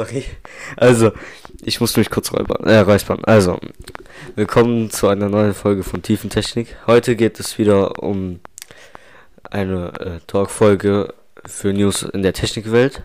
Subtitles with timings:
[0.00, 0.24] Sorry.
[0.78, 1.12] Also,
[1.60, 3.22] ich muss mich kurz räubern, äh, räuspern.
[3.26, 3.60] Also,
[4.34, 6.74] willkommen zu einer neuen Folge von Tiefentechnik.
[6.86, 8.40] Heute geht es wieder um
[9.42, 11.12] eine äh, Talkfolge
[11.44, 13.02] für News in der Technikwelt.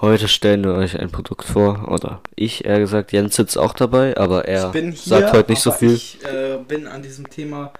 [0.00, 4.16] Heute stellen wir euch ein Produkt vor, oder ich eher gesagt, Jens sitzt auch dabei,
[4.16, 5.94] aber er hier, sagt heute nicht so viel.
[5.94, 7.72] Ich äh, bin an diesem Thema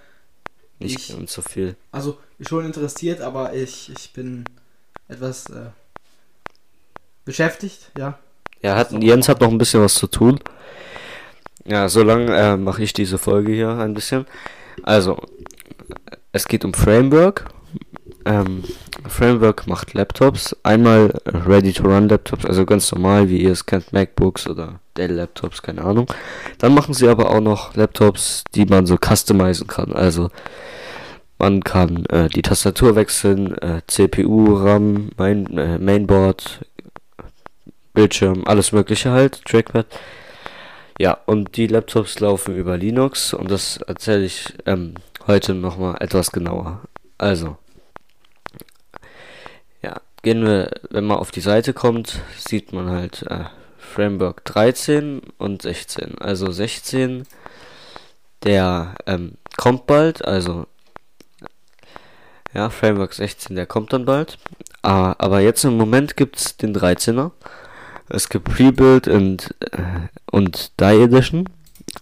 [0.77, 1.77] nicht ich- so viel.
[1.93, 4.43] also schon interessiert, aber ich, ich bin
[5.07, 5.67] etwas äh,
[7.23, 8.19] beschäftigt, ja.
[8.61, 10.39] Ja, hat, Jens hat noch ein bisschen was zu tun.
[11.65, 14.25] Ja, solange äh, mache ich diese Folge hier ein bisschen.
[14.83, 15.17] Also,
[16.31, 17.45] es geht um Framework.
[18.25, 18.63] Ähm,
[19.07, 20.55] Framework macht Laptops.
[20.63, 26.07] Einmal Ready-to-Run-Laptops, also ganz normal, wie ihr es kennt, MacBooks oder Dell-Laptops, keine Ahnung.
[26.59, 29.93] Dann machen sie aber auch noch Laptops, die man so customizen kann.
[29.93, 30.29] Also,
[31.39, 36.59] man kann äh, die Tastatur wechseln, äh, CPU, RAM, Main, äh, Mainboard,
[38.01, 39.85] Bildschirm, alles mögliche halt, Trackpad.
[40.97, 44.95] Ja, und die Laptops laufen über Linux und das erzähle ich ähm,
[45.27, 46.81] heute nochmal etwas genauer.
[47.19, 47.57] Also,
[49.83, 53.43] ja, gehen wir, wenn man auf die Seite kommt, sieht man halt äh,
[53.77, 56.17] Framework 13 und 16.
[56.17, 57.27] Also 16,
[58.43, 60.65] der ähm, kommt bald, also
[62.51, 64.39] ja, Framework 16, der kommt dann bald.
[64.81, 67.29] Ah, aber jetzt im Moment gibt's den 13er.
[68.13, 71.47] Es gibt Pre-Build und, äh, und Die Edition.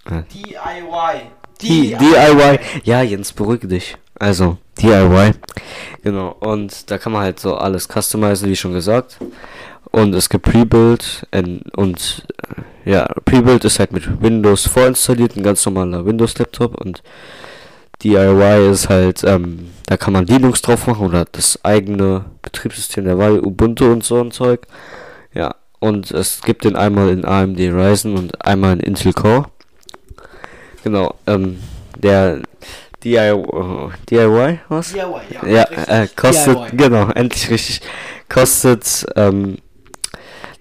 [0.08, 1.22] DIY.
[1.62, 2.60] Die DIY.
[2.84, 3.96] Ja, Jens, beruhige dich.
[4.18, 5.34] Also, DIY.
[6.04, 6.36] Genau.
[6.40, 9.18] Und da kann man halt so alles customizen, wie schon gesagt.
[9.92, 12.26] Und es gibt Pre-Build und, und
[12.86, 17.02] äh, ja, Pre-Build ist halt mit Windows vorinstalliert, ein ganz normaler Windows-Laptop und
[18.04, 23.18] DIY ist halt, ähm, da kann man Linux drauf machen oder das eigene Betriebssystem der
[23.18, 24.68] Wahl, Ubuntu und so ein Zeug.
[25.80, 29.46] Und es gibt den einmal in AMD Ryzen und einmal in Intel Core.
[30.84, 31.60] Genau, ähm,
[31.98, 32.42] der
[33.04, 34.92] DIY, DIY was?
[34.92, 35.48] DIY, ja.
[35.48, 36.78] Ja, äh, kostet, DIY.
[36.78, 37.82] genau, endlich richtig,
[38.28, 39.58] kostet ähm,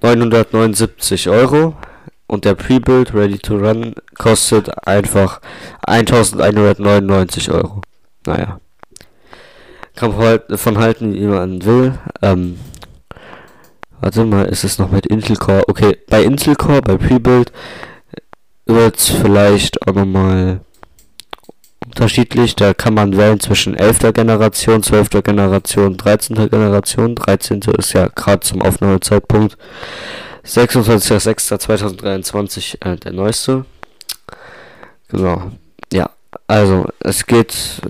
[0.03, 1.75] 979 Euro
[2.29, 5.41] und der Pre-Build Ready to Run kostet einfach
[5.87, 7.83] 1199 Euro.
[8.27, 8.61] Naja.
[9.97, 11.99] Kann man halt davon halten, wie man will.
[12.23, 12.61] Ähm,
[14.01, 15.65] warte mal, ist es noch mit Intel Core?
[15.69, 17.53] Okay, bei Intel Core, bei Pre-Build
[18.67, 20.61] wird es vielleicht auch nochmal
[21.85, 22.55] unterschiedlich.
[22.55, 24.13] Da kann man wählen zwischen 11.
[24.13, 25.23] Generation, 12.
[25.23, 26.51] Generation, 13.
[26.51, 27.15] Generation.
[27.15, 27.61] 13.
[27.79, 29.57] ist ja gerade zum Aufnahmezeitpunkt
[30.45, 33.65] 26.06.2023 äh, der neueste.
[35.09, 35.53] Genau.
[35.93, 36.11] Ja,
[36.47, 37.81] also es geht.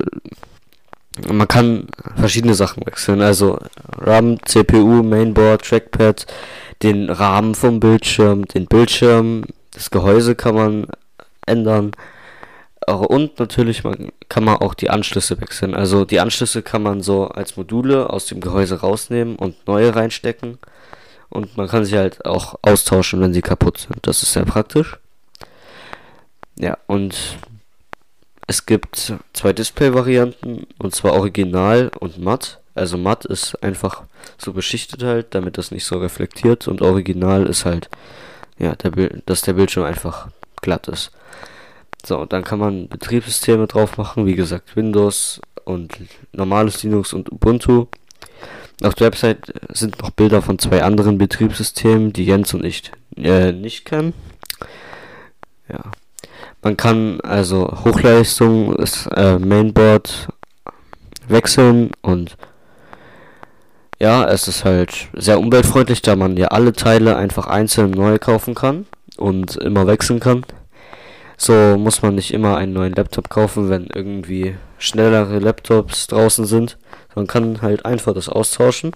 [1.26, 3.20] Man kann verschiedene Sachen wechseln.
[3.20, 3.58] Also
[3.96, 6.26] RAM, CPU, Mainboard, Trackpad,
[6.82, 10.86] den Rahmen vom Bildschirm, den Bildschirm, das Gehäuse kann man
[11.46, 11.92] ändern.
[12.86, 13.82] Und natürlich
[14.28, 15.74] kann man auch die Anschlüsse wechseln.
[15.74, 20.58] Also die Anschlüsse kann man so als Module aus dem Gehäuse rausnehmen und neue reinstecken.
[21.28, 24.06] Und man kann sie halt auch austauschen, wenn sie kaputt sind.
[24.06, 24.96] Das ist sehr praktisch.
[26.58, 27.14] Ja, und
[28.48, 32.60] es gibt zwei Display-Varianten, und zwar Original und Matt.
[32.74, 34.04] Also Matt ist einfach
[34.38, 36.66] so beschichtet halt, damit das nicht so reflektiert.
[36.66, 37.90] Und Original ist halt,
[38.58, 38.90] ja, der
[39.26, 40.28] dass der Bildschirm einfach
[40.62, 41.12] glatt ist.
[42.04, 45.98] So, dann kann man Betriebssysteme drauf machen, wie gesagt, Windows und
[46.32, 47.86] normales Linux und Ubuntu.
[48.82, 53.52] Auf der Website sind noch Bilder von zwei anderen Betriebssystemen, die Jens und ich äh,
[53.52, 54.14] nicht kennen.
[56.62, 60.28] Man kann also Hochleistung, das äh, Mainboard
[61.28, 62.36] wechseln und
[64.00, 68.54] ja, es ist halt sehr umweltfreundlich, da man ja alle Teile einfach einzeln neu kaufen
[68.54, 68.86] kann
[69.16, 70.44] und immer wechseln kann.
[71.36, 76.78] So muss man nicht immer einen neuen Laptop kaufen, wenn irgendwie schnellere Laptops draußen sind.
[77.14, 78.92] Man kann halt einfach das austauschen.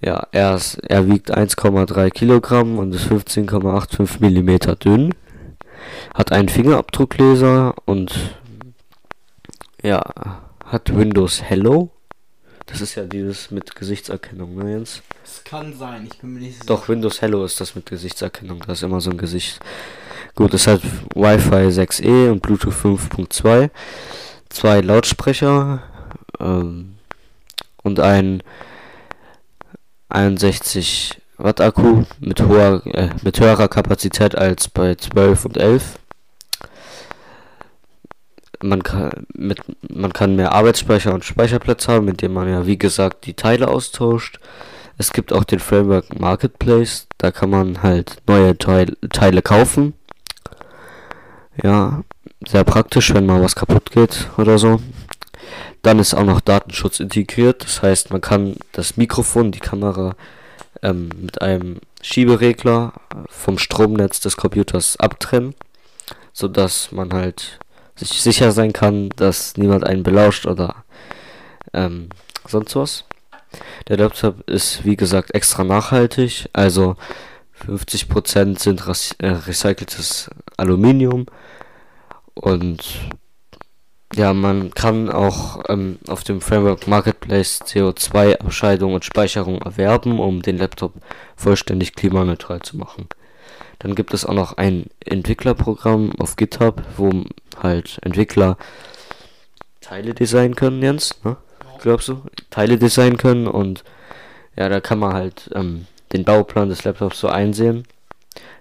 [0.00, 5.14] Ja, er, ist, er wiegt 1,3 Kilogramm und ist 15,85 Millimeter dünn.
[6.14, 8.36] Hat einen Fingerabdruckleser und
[9.82, 10.02] ja,
[10.64, 11.90] hat Windows Hello.
[12.66, 15.02] Das ist ja dieses mit Gesichtserkennung, ne Jens?
[15.24, 16.66] Es kann sein, ich bin mir nicht sicher.
[16.66, 18.62] Doch, Windows Hello ist das mit Gesichtserkennung.
[18.66, 19.60] Da ist immer so ein Gesicht.
[20.34, 20.82] Gut, es hat
[21.14, 23.70] Wi-Fi 6E und Bluetooth 5.2.
[24.48, 25.82] Zwei Lautsprecher
[26.40, 26.96] ähm,
[27.82, 28.42] und ein
[30.08, 35.98] 61 Watt Akku mit hoher äh, mit höherer Kapazität als bei 12 und 11.
[38.62, 39.60] Man kann mit
[39.90, 43.68] man kann mehr Arbeitsspeicher und Speicherplatz haben, mit dem man ja wie gesagt die Teile
[43.68, 44.40] austauscht.
[44.96, 49.92] es gibt auch den Framework Marketplace, da kann man halt neue Teil Teile kaufen.
[51.62, 52.02] Ja,
[52.46, 54.80] sehr praktisch, wenn mal was kaputt geht oder so.
[55.82, 60.16] Dann ist auch noch Datenschutz integriert, das heißt, man kann das Mikrofon, die Kamera
[60.82, 62.92] ähm, mit einem Schieberegler
[63.28, 65.54] vom Stromnetz des Computers abtrennen,
[66.32, 67.58] sodass man halt
[67.96, 70.84] sich sicher sein kann, dass niemand einen belauscht oder
[71.72, 72.10] ähm,
[72.46, 73.04] sonst was.
[73.88, 76.96] Der Laptop ist wie gesagt extra nachhaltig, also
[77.66, 78.80] 50% sind
[79.18, 81.26] äh, recyceltes Aluminium
[82.34, 82.82] und
[84.16, 90.56] ja, man kann auch ähm, auf dem Framework Marketplace CO2-Abscheidung und Speicherung erwerben, um den
[90.56, 90.94] Laptop
[91.36, 93.08] vollständig klimaneutral zu machen.
[93.78, 97.24] Dann gibt es auch noch ein Entwicklerprogramm auf GitHub, wo
[97.62, 98.56] halt Entwickler
[99.82, 101.36] Teile designen können, Jens, ne?
[101.82, 102.22] Glaubst du?
[102.50, 103.84] Teile designen können und
[104.56, 107.86] ja, da kann man halt ähm, den Bauplan des Laptops so einsehen.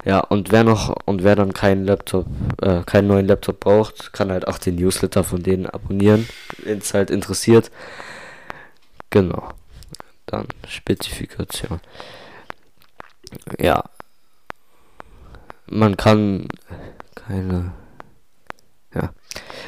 [0.03, 2.27] Ja, und wer noch und wer dann keinen Laptop,
[2.61, 6.27] äh, keinen neuen Laptop braucht, kann halt auch den Newsletter von denen abonnieren,
[6.63, 7.71] wenn es halt interessiert.
[9.09, 9.49] Genau.
[10.27, 11.79] Dann Spezifikation.
[13.59, 13.83] Ja.
[15.67, 16.47] Man kann
[17.15, 17.73] keine
[18.95, 19.09] ja.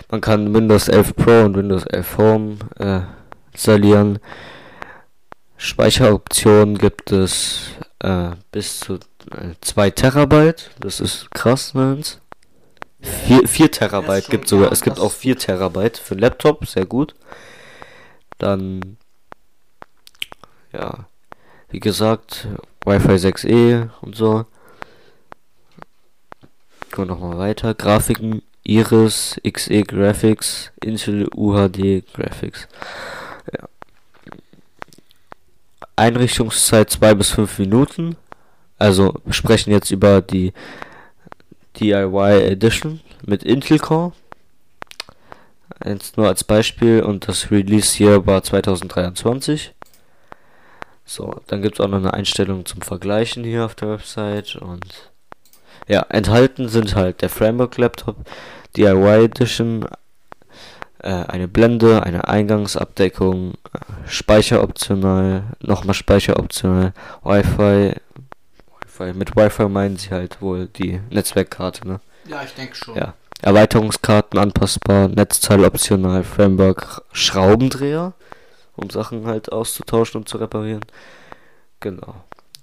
[0.10, 3.02] Man kann Windows 11 Pro und Windows 11 Home äh,
[3.52, 4.20] installieren.
[5.58, 9.00] Speicheroptionen gibt es äh, bis zu
[9.62, 10.72] 2 Terabyte.
[10.80, 12.22] Das ist krass, Nans.
[13.02, 14.72] 4, 4 Terabyte gibt sogar.
[14.72, 17.16] Es gibt auch 4 Terabyte für Laptop, sehr gut.
[18.38, 18.98] Dann,
[20.72, 21.08] ja,
[21.70, 22.48] wie gesagt,
[22.86, 24.46] Wi-Fi 6E und so.
[26.92, 27.74] Gehen wir nochmal weiter.
[27.74, 32.68] Grafiken, Iris, XE Graphics, Intel UHD Graphics.
[33.52, 33.68] Ja.
[35.98, 38.16] Einrichtungszeit 2 bis 5 Minuten.
[38.78, 40.54] Also wir sprechen jetzt über die
[41.80, 44.14] DIY Edition mit Intel Core.
[45.84, 49.74] Jetzt nur als Beispiel und das Release hier war 2023.
[51.06, 55.12] So, dann gibt es auch noch eine Einstellung zum Vergleichen hier auf der Website und
[55.88, 58.18] ja, enthalten sind halt der Framework Laptop,
[58.76, 59.86] DIY Edition,
[61.06, 67.94] eine Blende, eine Eingangsabdeckung, äh, Speicher optional, nochmal Speicher optional, Wi-Fi,
[68.98, 69.14] Wi-Fi.
[69.14, 72.00] Mit Wi-Fi meinen sie halt wohl die Netzwerkkarte, ne?
[72.28, 72.96] Ja, ich denke schon.
[72.96, 73.14] Ja.
[73.42, 78.14] Erweiterungskarten anpassbar, Netzteil optional, Framework, Schraubendreher,
[78.76, 80.86] um Sachen halt auszutauschen und zu reparieren.
[81.80, 82.16] Genau.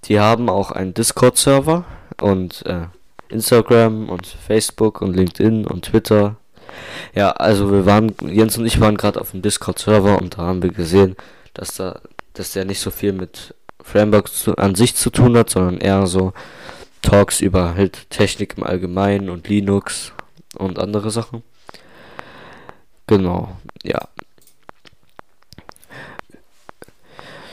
[0.05, 1.85] Die haben auch einen Discord-Server
[2.21, 2.87] und äh,
[3.29, 6.37] Instagram und Facebook und LinkedIn und Twitter.
[7.15, 10.63] Ja, also wir waren, Jens und ich waren gerade auf dem Discord-Server und da haben
[10.63, 11.17] wir gesehen,
[11.55, 12.01] dass da,
[12.35, 16.07] dass der nicht so viel mit Frameworks zu, an sich zu tun hat, sondern eher
[16.07, 16.33] so
[17.03, 20.13] Talks über halt Technik im Allgemeinen und Linux
[20.57, 21.43] und andere Sachen.
[23.07, 24.09] Genau, ja.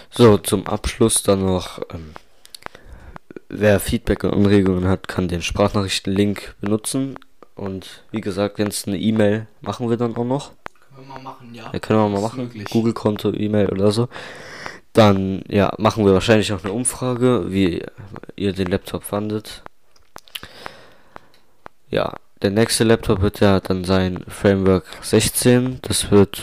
[0.10, 2.14] So, zum Abschluss dann noch, ähm,
[3.50, 7.18] wer Feedback und Anregungen hat, kann den Sprachnachrichten-Link benutzen.
[7.56, 10.52] Und wie gesagt, wenn es eine E-Mail machen wir dann auch noch.
[10.96, 11.70] Können wir mal machen, ja.
[11.72, 12.52] ja können wir mal machen.
[12.70, 14.08] Google-Konto, E-Mail oder so.
[14.94, 17.84] Dann ja, machen wir wahrscheinlich auch eine Umfrage, wie
[18.36, 19.64] ihr den Laptop fandet.
[21.90, 25.80] Ja, der nächste Laptop wird ja dann sein Framework 16.
[25.82, 26.42] Das wird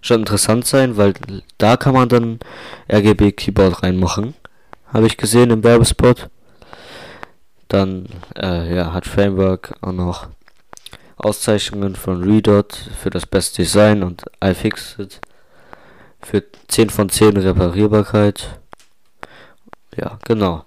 [0.00, 1.14] schon interessant sein, weil
[1.58, 2.40] da kann man dann
[2.92, 4.34] RGB Keyboard reinmachen.
[4.92, 6.28] Habe ich gesehen im Werbespot.
[7.68, 8.06] Dann
[8.36, 10.28] äh, ja, hat Framework auch noch
[11.16, 15.20] Auszeichnungen von Redot für das beste Design und iFixit
[16.22, 18.58] für 10 von 10 Reparierbarkeit.
[19.96, 20.64] Ja, genau.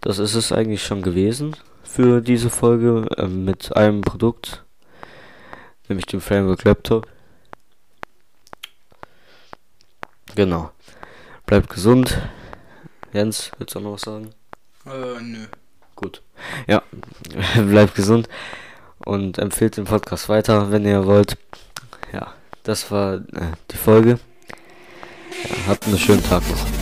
[0.00, 4.64] Das ist es eigentlich schon gewesen für diese Folge äh, mit einem Produkt,
[5.88, 7.08] nämlich dem Framework Laptop.
[10.36, 10.70] Genau.
[11.46, 12.16] Bleibt gesund.
[13.12, 14.30] Jens, willst du noch was sagen?
[14.86, 15.46] Äh, nö.
[15.98, 16.22] Gut.
[16.68, 16.82] Ja,
[17.56, 18.28] bleibt gesund
[19.04, 21.36] und empfehlt den Podcast weiter, wenn ihr wollt.
[22.12, 24.20] Ja, das war äh, die Folge.
[25.42, 26.77] Ja, habt einen schönen Tag noch.